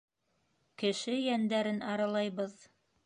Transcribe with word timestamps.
Кеше 0.83 1.17
йәндәрен 1.17 1.79
аралайбыҙ. 1.93 2.57